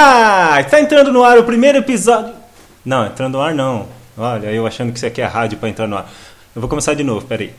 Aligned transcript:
Ahá! 0.00 0.60
Está 0.60 0.80
entrando 0.80 1.12
no 1.12 1.24
ar 1.24 1.38
o 1.38 1.42
primeiro 1.42 1.78
episódio. 1.78 2.32
Não, 2.84 3.04
entrando 3.06 3.32
no 3.32 3.40
ar 3.40 3.52
não. 3.52 3.88
Olha, 4.16 4.46
eu 4.46 4.64
achando 4.64 4.92
que 4.92 4.98
isso 4.98 5.06
aqui 5.06 5.20
é 5.20 5.24
rádio 5.24 5.58
para 5.58 5.68
entrar 5.68 5.88
no 5.88 5.96
ar. 5.96 6.08
Eu 6.54 6.60
vou 6.62 6.68
começar 6.68 6.94
de 6.94 7.02
novo, 7.02 7.26
peraí. 7.26 7.50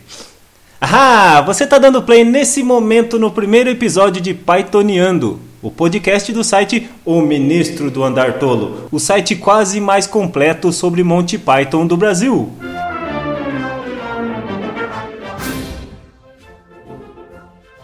Ahá! 0.80 1.42
Você 1.42 1.66
está 1.66 1.78
dando 1.78 2.02
play 2.02 2.24
nesse 2.24 2.64
momento 2.64 3.20
no 3.20 3.30
primeiro 3.30 3.70
episódio 3.70 4.22
de 4.22 4.34
Pythoniando, 4.34 5.38
o 5.62 5.70
podcast 5.70 6.32
do 6.32 6.42
site 6.42 6.90
O 7.04 7.20
Ministro 7.20 7.92
do 7.92 8.06
Andar 8.06 8.40
Tolo, 8.40 8.88
o 8.90 9.00
site 9.02 9.36
quase 9.36 9.82
mais 9.82 10.08
completo 10.08 10.72
sobre 10.72 11.04
Monty 11.04 11.38
Python 11.38 11.86
do 11.86 11.98
Brasil. 11.98 12.54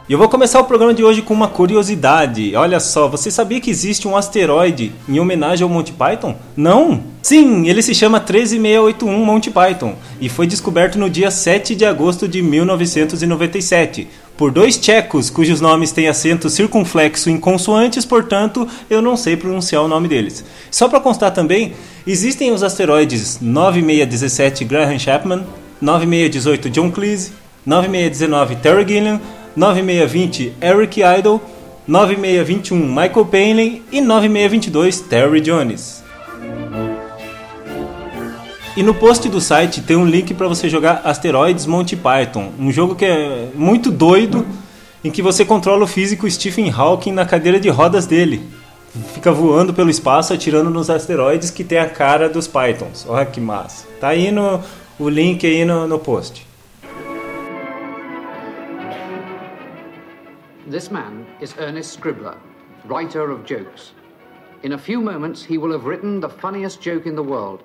E 0.07 0.13
eu 0.13 0.19
vou 0.19 0.29
começar 0.29 0.59
o 0.59 0.65
programa 0.65 0.93
de 0.93 1.03
hoje 1.03 1.23
com 1.23 1.33
uma 1.33 1.47
curiosidade. 1.47 2.55
Olha 2.55 2.79
só, 2.79 3.07
você 3.07 3.31
sabia 3.31 3.59
que 3.59 3.71
existe 3.71 4.07
um 4.07 4.15
asteroide 4.15 4.91
em 5.09 5.19
homenagem 5.19 5.63
ao 5.63 5.69
Monty 5.69 5.93
Python? 5.93 6.35
Não? 6.55 7.01
Sim, 7.23 7.67
ele 7.67 7.81
se 7.81 7.95
chama 7.95 8.19
13681 8.19 9.25
Monty 9.25 9.49
Python 9.49 9.95
e 10.21 10.29
foi 10.29 10.45
descoberto 10.45 10.99
no 10.99 11.09
dia 11.09 11.31
7 11.31 11.73
de 11.73 11.85
agosto 11.85 12.27
de 12.27 12.39
1997 12.43 14.07
por 14.37 14.51
dois 14.51 14.77
tchecos 14.77 15.31
cujos 15.31 15.59
nomes 15.59 15.91
têm 15.91 16.07
acento 16.07 16.51
circunflexo 16.51 17.27
em 17.31 17.39
consoantes, 17.39 18.05
portanto, 18.05 18.67
eu 18.87 19.01
não 19.01 19.17
sei 19.17 19.35
pronunciar 19.35 19.81
o 19.81 19.87
nome 19.87 20.07
deles. 20.07 20.45
Só 20.69 20.87
para 20.87 20.99
constar 20.99 21.31
também, 21.31 21.73
existem 22.05 22.51
os 22.51 22.61
asteroides 22.61 23.39
9617 23.41 24.65
Graham 24.65 24.99
Chapman, 24.99 25.43
9618 25.81 26.69
John 26.69 26.91
Cleese, 26.91 27.31
9619 27.65 28.55
Terry 28.57 28.87
Gilliam 28.87 29.19
9620 29.55 30.53
Eric 30.61 31.01
Idle, 31.01 31.39
9621 31.87 32.77
Michael 32.87 33.25
Palin 33.25 33.81
e 33.91 34.01
9622 34.01 35.01
Terry 35.01 35.41
Jones. 35.41 36.03
E 38.75 38.83
no 38.83 38.93
post 38.93 39.29
do 39.29 39.39
site 39.39 39.81
tem 39.81 39.95
um 39.95 40.05
link 40.05 40.33
para 40.33 40.49
você 40.49 40.67
jogar 40.67 41.01
Asteroids 41.05 41.65
Monty 41.65 41.95
Python, 41.95 42.51
um 42.59 42.69
jogo 42.69 42.93
que 42.93 43.05
é 43.05 43.47
muito 43.55 43.89
doido, 43.89 44.45
em 45.01 45.09
que 45.09 45.21
você 45.21 45.45
controla 45.45 45.85
o 45.85 45.87
físico 45.87 46.29
Stephen 46.29 46.69
Hawking 46.69 47.13
na 47.13 47.25
cadeira 47.25 47.57
de 47.57 47.69
rodas 47.69 48.05
dele. 48.05 48.41
Fica 49.13 49.31
voando 49.31 49.73
pelo 49.73 49.89
espaço, 49.89 50.33
atirando 50.33 50.69
nos 50.69 50.89
asteroides 50.89 51.51
que 51.51 51.63
tem 51.63 51.77
a 51.77 51.87
cara 51.87 52.27
dos 52.27 52.47
Pythons. 52.47 53.05
Olha 53.07 53.25
que 53.25 53.39
massa. 53.39 53.85
Tá 53.99 54.09
aí 54.09 54.31
no, 54.31 54.61
o 54.99 55.07
link 55.07 55.45
aí 55.45 55.63
no, 55.63 55.87
no 55.87 55.99
post. 55.99 56.45
This 60.67 60.89
man 60.89 61.27
is 61.39 61.53
Ernest 61.59 61.93
Scribbler, 61.93 62.37
writer 62.89 63.29
of 63.29 63.45
jokes. 63.45 63.93
In 64.63 64.73
a 64.73 64.77
few 64.79 64.99
moments, 64.99 65.45
he 65.45 65.59
will 65.59 65.71
have 65.71 65.85
written 65.85 66.19
the 66.19 66.27
funniest 66.27 66.81
joke 66.81 67.05
in 67.05 67.13
the 67.13 67.21
world, 67.21 67.59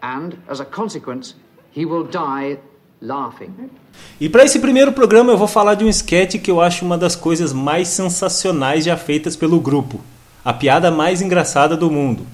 and 0.00 0.38
as 0.48 0.58
a 0.58 0.64
consequence, 0.64 1.34
he 1.70 1.84
will 1.84 2.02
die 2.02 2.56
laughing. 3.02 3.52
E 4.18 4.26
para 4.30 4.42
esse 4.44 4.58
primeiro 4.58 4.90
programa 4.92 5.34
eu 5.34 5.36
vou 5.36 5.46
falar 5.46 5.74
de 5.74 5.84
um 5.84 5.88
sketch 5.90 6.38
que 6.40 6.50
eu 6.50 6.62
acho 6.62 6.82
uma 6.82 6.96
das 6.96 7.14
coisas 7.14 7.52
mais 7.52 7.88
sensacionais 7.88 8.86
já 8.86 8.96
feitas 8.96 9.36
pelo 9.36 9.60
grupo. 9.60 10.00
A 10.42 10.54
piada 10.54 10.90
mais 10.90 11.20
engraçada 11.20 11.76
do 11.76 11.90
mundo. 11.90 12.26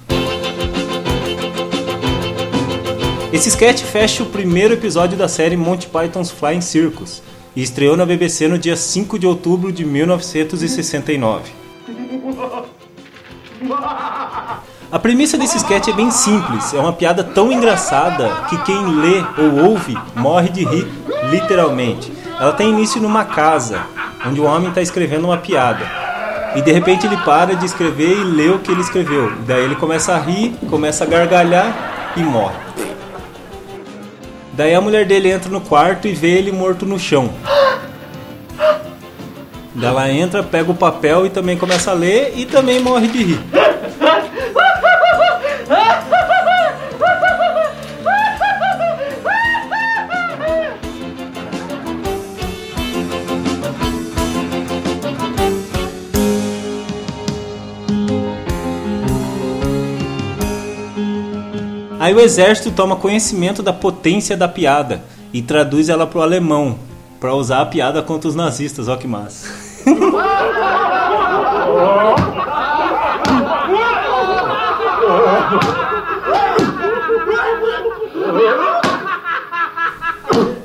Esse 3.33 3.49
sketch 3.49 3.83
fecha 3.83 4.23
o 4.23 4.27
primeiro 4.27 4.75
episódio 4.75 5.19
da 5.19 5.27
série 5.27 5.57
Monty 5.57 5.89
Python's 5.89 6.31
Flying 6.31 6.61
Circus 6.61 7.21
e 7.57 7.63
estreou 7.63 7.97
na 7.97 8.05
BBC 8.05 8.47
no 8.47 8.59
dia 8.59 8.77
5 8.77 9.19
de 9.19 9.27
outubro 9.27 9.73
de 9.73 9.85
1969. 9.85 11.51
A 14.93 14.99
premissa 14.99 15.39
desse 15.39 15.57
sketch 15.57 15.89
é 15.89 15.93
bem 15.93 16.11
simples, 16.11 16.75
é 16.75 16.79
uma 16.79 16.93
piada 16.93 17.25
tão 17.25 17.51
engraçada 17.51 18.29
que 18.49 18.59
quem 18.59 18.87
lê 19.01 19.25
ou 19.39 19.71
ouve 19.71 19.97
morre 20.15 20.51
de 20.51 20.65
rir, 20.65 20.87
literalmente. 21.31 22.13
Ela 22.39 22.53
tem 22.53 22.69
início 22.69 23.01
numa 23.01 23.25
casa, 23.25 23.81
onde 24.27 24.41
o 24.41 24.45
homem 24.45 24.69
está 24.69 24.83
escrevendo 24.83 25.25
uma 25.25 25.39
piada. 25.39 25.85
E 26.55 26.63
de 26.63 26.71
repente 26.71 27.07
ele 27.07 27.17
para 27.19 27.57
de 27.57 27.67
escrever 27.67 28.19
e 28.19 28.25
lê 28.25 28.49
o 28.49 28.59
que 28.59 28.71
ele 28.71 28.81
escreveu. 28.81 29.33
Daí 29.47 29.65
ele 29.65 29.75
começa 29.75 30.15
a 30.15 30.19
rir, 30.19 30.55
começa 30.71 31.05
a 31.05 31.07
gargalhar 31.07 32.13
e 32.17 32.21
morre. 32.21 32.67
Daí 34.53 34.75
a 34.75 34.81
mulher 34.81 35.05
dele 35.05 35.31
entra 35.31 35.51
no 35.51 35.61
quarto 35.61 36.09
e 36.09 36.15
vê 36.15 36.31
ele 36.39 36.51
morto 36.51 36.87
no 36.87 36.99
chão. 36.99 37.31
Ela 39.83 40.11
entra, 40.11 40.43
pega 40.43 40.71
o 40.71 40.75
papel 40.75 41.27
e 41.27 41.31
também 41.31 41.57
começa 41.57 41.91
a 41.91 41.95
ler 41.95 42.33
e 42.37 42.47
também 42.47 42.81
morre 42.81 43.09
de 43.09 43.23
rir. 43.23 43.41
Aí 61.99 62.15
o 62.15 62.21
exército 62.21 62.71
toma 62.71 62.95
conhecimento 62.95 63.65
da 63.65 63.73
potência 63.73 64.37
da 64.37 64.47
piada 64.47 65.03
e 65.33 65.43
traduz 65.43 65.89
ela 65.89 66.07
para 66.07 66.21
o 66.21 66.23
alemão, 66.23 66.79
para 67.19 67.35
usar 67.35 67.63
a 67.63 67.67
piada 67.67 68.01
contra 68.01 68.29
os 68.29 68.35
nazistas. 68.37 68.87
Olha 68.87 68.97
que 68.97 69.09
massa. 69.09 69.66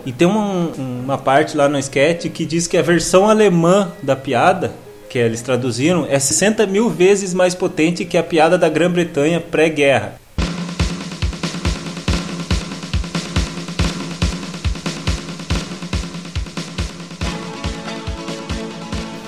E 0.04 0.12
tem 0.12 0.28
uma, 0.28 0.72
uma 0.76 1.18
parte 1.20 1.56
lá 1.56 1.70
no 1.70 1.78
sketch 1.78 2.32
que 2.32 2.46
diz 2.46 2.66
que 2.66 2.78
a 2.78 2.82
versão 2.82 3.30
alemã 3.30 3.92
da 4.02 4.16
piada, 4.16 4.74
que 5.08 5.20
eles 5.20 5.44
traduziram, 5.44 6.08
é 6.10 6.18
60 6.18 6.66
mil 6.66 6.90
vezes 6.90 7.32
mais 7.34 7.54
potente 7.54 8.06
que 8.06 8.18
a 8.18 8.24
piada 8.24 8.58
da 8.58 8.70
Grã-Bretanha 8.70 9.40
pré-guerra. 9.40 10.21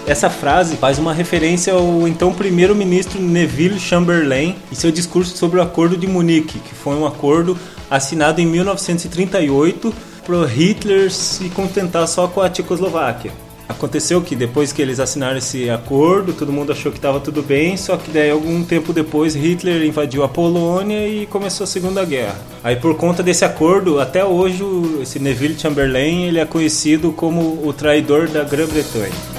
Essa 0.06 0.30
frase 0.30 0.76
faz 0.76 1.00
uma 1.00 1.14
referência 1.14 1.72
ao 1.72 2.06
então 2.08 2.34
primeiro-ministro 2.34 3.22
Neville 3.22 3.80
Chamberlain 3.80 4.56
e 4.70 4.76
seu 4.76 4.92
discurso 4.92 5.38
sobre 5.38 5.60
o 5.60 5.64
Acordo 5.64 5.96
de 5.96 6.06
Munique, 6.06 6.60
que 6.60 6.76
foi 6.76 6.96
um 6.96 7.06
acordo 7.06 7.58
assinado 7.90 8.42
em 8.42 8.46
1938 8.46 9.94
para 10.26 10.46
Hitler 10.46 11.10
se 11.10 11.48
contentar 11.50 12.06
só 12.08 12.28
com 12.28 12.42
a 12.42 12.50
Tchecoslováquia. 12.50 13.32
Aconteceu 13.68 14.22
que 14.22 14.36
depois 14.36 14.74
que 14.74 14.82
eles 14.82 15.00
assinaram 15.00 15.38
esse 15.38 15.70
acordo, 15.70 16.34
todo 16.34 16.52
mundo 16.52 16.74
achou 16.74 16.92
que 16.92 16.98
estava 16.98 17.22
tudo 17.22 17.42
bem, 17.42 17.78
só 17.78 17.96
que 17.96 18.12
daí 18.12 18.30
algum 18.30 18.62
tempo 18.62 18.92
depois 18.92 19.34
Hitler 19.34 19.86
invadiu 19.86 20.22
a 20.22 20.28
Polônia 20.28 21.08
e 21.08 21.26
começou 21.28 21.64
a 21.64 21.68
Segunda 21.68 22.04
Guerra. 22.04 22.36
Aí 22.62 22.76
por 22.76 22.98
conta 22.98 23.24
desse 23.24 23.46
acordo, 23.46 24.02
até 24.02 24.24
hoje 24.24 24.64
esse 25.02 25.18
Neville 25.18 25.58
Chamberlain 25.58 26.26
ele 26.26 26.40
é 26.40 26.46
conhecido 26.46 27.14
como 27.14 27.66
o 27.66 27.72
traidor 27.72 28.28
da 28.28 28.44
Grã-Bretanha. 28.44 29.33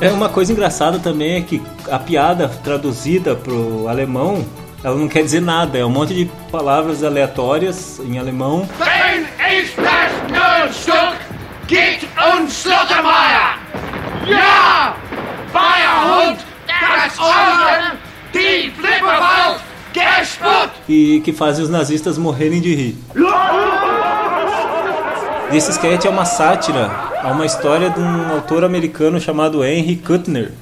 É 0.00 0.12
uma 0.12 0.28
coisa 0.28 0.52
engraçada 0.52 1.00
também 1.00 1.36
é 1.36 1.40
que 1.40 1.60
a 1.90 1.98
piada 1.98 2.48
traduzida 2.62 3.34
pro 3.34 3.88
alemão, 3.88 4.46
ela 4.84 4.94
não 4.94 5.08
quer 5.08 5.24
dizer 5.24 5.40
nada, 5.40 5.76
é 5.76 5.84
um 5.84 5.90
monte 5.90 6.14
de 6.14 6.30
palavras 6.52 7.02
aleatórias 7.02 8.00
em 8.04 8.16
alemão. 8.16 8.68
Wenn 8.78 9.26
ist 9.60 9.76
das 9.76 10.12
Notstück? 10.30 11.18
Geht 11.66 12.06
und 12.16 12.48
Slottermeier! 12.48 13.58
Ja! 14.26 14.96
Feierhund! 15.52 16.38
Das 16.68 17.18
Orden! 17.18 17.98
Die 18.32 18.70
Flipperwald! 18.70 19.60
Gesput! 19.92 20.70
E 20.88 21.20
que 21.24 21.32
fazem 21.32 21.64
os 21.64 21.70
nazistas 21.70 22.16
morrerem 22.16 22.60
de 22.60 22.72
rir. 22.72 22.96
Esse 25.50 25.70
sketch 25.70 26.04
é 26.04 26.10
uma 26.10 26.26
sátira 26.26 26.90
a 27.22 27.28
uma 27.28 27.46
história 27.46 27.88
de 27.88 27.98
um 27.98 28.32
autor 28.32 28.64
americano 28.64 29.18
chamado 29.18 29.64
Henry 29.64 29.96
Kuttner. 29.96 30.52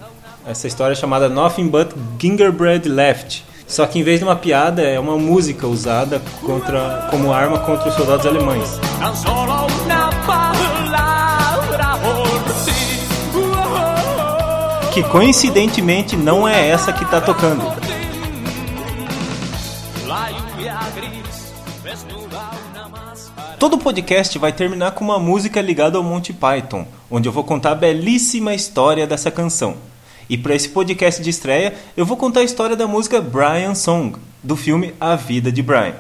Essa 0.47 0.69
história 0.69 0.93
é 0.93 0.97
chamada 0.97 1.29
Nothing 1.29 1.67
But 1.67 1.89
Gingerbread 2.21 2.89
Left. 2.89 3.45
Só 3.67 3.85
que 3.85 3.99
em 3.99 4.05
vez 4.05 4.21
de 4.21 4.25
uma 4.25 4.37
piada, 4.37 4.83
é 4.83 4.99
uma 4.99 5.19
música 5.19 5.67
usada 5.67 6.23
contra, 6.41 7.09
como 7.11 7.33
arma 7.33 7.59
contra 7.59 7.89
os 7.89 7.97
soldados 7.97 8.25
alemães. 8.27 8.79
Que 14.95 15.03
coincidentemente 15.03 16.17
não 16.17 16.47
é 16.47 16.69
essa 16.69 16.93
que 16.93 17.03
está 17.03 17.21
tocando. 17.21 17.96
Todo 23.67 23.79
podcast 23.79 24.39
vai 24.39 24.53
terminar 24.53 24.93
com 24.93 25.05
uma 25.05 25.19
música 25.19 25.61
ligada 25.61 25.99
ao 25.99 26.05
Monty 26.05 26.33
Python, 26.33 26.87
onde 27.11 27.29
eu 27.29 27.33
vou 27.33 27.43
contar 27.43 27.73
a 27.73 27.75
belíssima 27.75 28.55
história 28.55 29.09
dessa 29.09 29.29
canção. 29.29 29.75
E 30.31 30.39
para 30.39 30.55
esse 30.55 30.69
podcast 30.69 31.21
de 31.21 31.31
estreia, 31.31 31.75
eu 31.97 32.07
vou 32.07 32.17
contar 32.17 32.41
a 32.41 32.45
história 32.45 32.77
da 32.77 32.87
música 32.87 33.21
Brian 33.21 33.75
Song, 33.75 34.17
do 34.41 34.55
filme 34.55 34.95
A 35.01 35.17
Vida 35.17 35.51
de 35.51 35.63
Brian. 35.63 35.97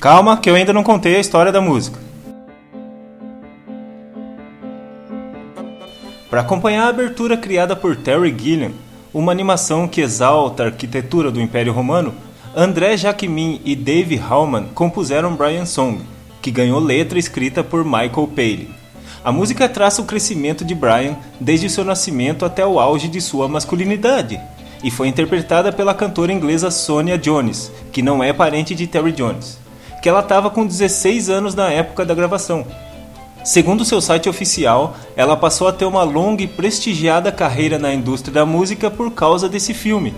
Calma, 0.00 0.36
que 0.36 0.50
eu 0.50 0.56
ainda 0.56 0.72
não 0.72 0.82
contei 0.82 1.14
a 1.14 1.20
história 1.20 1.52
da 1.52 1.60
música. 1.60 2.00
Para 6.28 6.40
acompanhar 6.40 6.86
a 6.86 6.88
abertura 6.88 7.36
criada 7.36 7.76
por 7.76 7.94
Terry 7.94 8.36
Gilliam, 8.36 8.72
uma 9.14 9.30
animação 9.30 9.86
que 9.86 10.00
exalta 10.00 10.64
a 10.64 10.66
arquitetura 10.66 11.30
do 11.30 11.40
Império 11.40 11.72
Romano, 11.72 12.12
André 12.54 12.96
Jacquemin 12.96 13.60
e 13.64 13.76
Dave 13.76 14.16
Hallman 14.16 14.64
compuseram 14.74 15.36
Brian 15.36 15.64
Song, 15.64 16.00
que 16.42 16.50
ganhou 16.50 16.80
letra 16.80 17.16
escrita 17.16 17.62
por 17.62 17.84
Michael 17.84 18.28
Palin. 18.34 18.68
A 19.24 19.30
música 19.30 19.68
traça 19.68 20.02
o 20.02 20.04
crescimento 20.04 20.64
de 20.64 20.74
Brian 20.74 21.16
desde 21.38 21.70
seu 21.70 21.84
nascimento 21.84 22.44
até 22.44 22.66
o 22.66 22.80
auge 22.80 23.06
de 23.06 23.20
sua 23.20 23.46
masculinidade, 23.46 24.40
e 24.82 24.90
foi 24.90 25.06
interpretada 25.06 25.70
pela 25.70 25.94
cantora 25.94 26.32
inglesa 26.32 26.72
Sonia 26.72 27.16
Jones, 27.16 27.70
que 27.92 28.02
não 28.02 28.20
é 28.20 28.32
parente 28.32 28.74
de 28.74 28.88
Terry 28.88 29.12
Jones, 29.12 29.56
que 30.02 30.08
ela 30.08 30.18
estava 30.20 30.50
com 30.50 30.66
16 30.66 31.30
anos 31.30 31.54
na 31.54 31.70
época 31.70 32.04
da 32.04 32.16
gravação. 32.16 32.66
Segundo 33.44 33.84
seu 33.84 34.00
site 34.00 34.28
oficial, 34.28 34.96
ela 35.14 35.36
passou 35.36 35.68
a 35.68 35.72
ter 35.72 35.84
uma 35.84 36.02
longa 36.02 36.42
e 36.42 36.48
prestigiada 36.48 37.30
carreira 37.30 37.78
na 37.78 37.94
indústria 37.94 38.34
da 38.34 38.44
música 38.44 38.90
por 38.90 39.12
causa 39.12 39.48
desse 39.48 39.72
filme, 39.72 40.12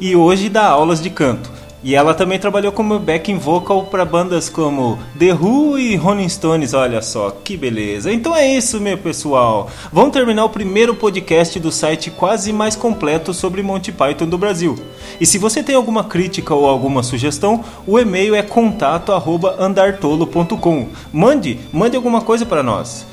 e 0.00 0.14
hoje 0.14 0.48
dá 0.48 0.66
aulas 0.66 1.00
de 1.02 1.10
canto, 1.10 1.63
e 1.84 1.94
ela 1.94 2.14
também 2.14 2.38
trabalhou 2.38 2.72
como 2.72 2.98
backing 2.98 3.36
vocal 3.36 3.84
para 3.84 4.06
bandas 4.06 4.48
como 4.48 4.98
The 5.18 5.34
Who 5.34 5.78
e 5.78 5.94
Rolling 5.96 6.30
Stones, 6.30 6.72
olha 6.72 7.02
só, 7.02 7.30
que 7.30 7.58
beleza. 7.58 8.10
Então 8.10 8.34
é 8.34 8.48
isso, 8.48 8.80
meu 8.80 8.96
pessoal. 8.96 9.68
Vamos 9.92 10.14
terminar 10.14 10.46
o 10.46 10.48
primeiro 10.48 10.94
podcast 10.94 11.60
do 11.60 11.70
site 11.70 12.10
quase 12.10 12.54
mais 12.54 12.74
completo 12.74 13.34
sobre 13.34 13.62
Monty 13.62 13.92
Python 13.92 14.26
do 14.26 14.38
Brasil. 14.38 14.78
E 15.20 15.26
se 15.26 15.36
você 15.36 15.62
tem 15.62 15.74
alguma 15.74 16.04
crítica 16.04 16.54
ou 16.54 16.66
alguma 16.66 17.02
sugestão, 17.02 17.62
o 17.86 17.98
e-mail 17.98 18.34
é 18.34 18.42
contato@andartolo.com. 18.42 20.88
Mande, 21.12 21.60
mande 21.70 21.96
alguma 21.96 22.22
coisa 22.22 22.46
para 22.46 22.62
nós. 22.62 23.04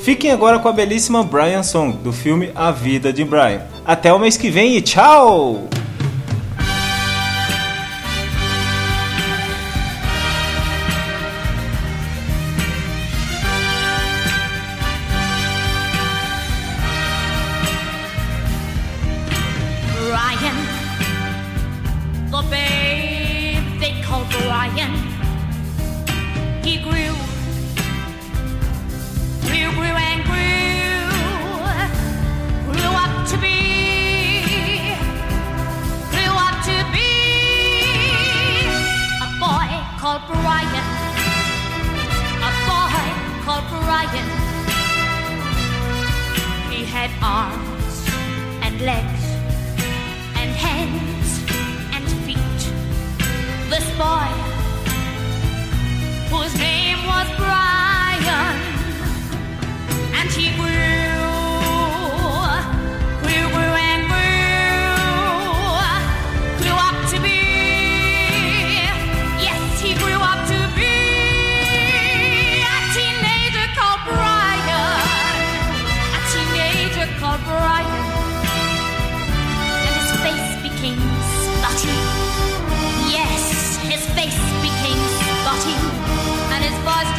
Fiquem 0.00 0.30
agora 0.30 0.58
com 0.58 0.68
a 0.68 0.72
belíssima 0.72 1.22
Brian 1.22 1.62
Song 1.62 1.98
do 1.98 2.10
filme 2.10 2.50
A 2.54 2.70
Vida 2.70 3.12
de 3.12 3.22
Brian. 3.22 3.60
Até 3.84 4.10
o 4.14 4.18
mês 4.18 4.38
que 4.38 4.48
vem 4.48 4.76
e 4.76 4.80
tchau! 4.80 5.68
had 47.08 47.22
arms 47.22 48.08
and 48.62 48.80
legs 48.80 49.24
and 50.36 50.50
hands 50.50 51.40
and 51.94 52.04
feet. 52.24 52.62
This 53.70 53.86
boy, 53.96 54.28
whose 56.30 56.54
name 56.58 56.98
was 57.06 57.28
Brian, 57.36 58.56
and 60.14 60.30
he 60.30 60.56
grew. 60.56 60.67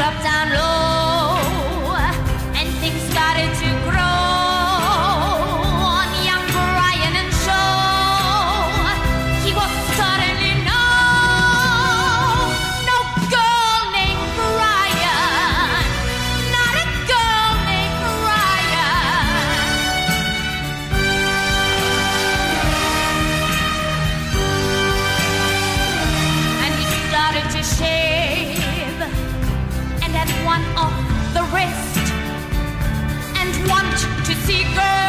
drop 0.10 0.24
down 0.24 0.50
low. 0.54 0.69
One 30.46 30.64
off 30.78 30.94
the 31.34 31.44
wrist 31.54 32.14
and 33.40 33.70
want 33.70 33.98
to 34.26 34.36
see 34.46 34.64
girls. 34.76 35.09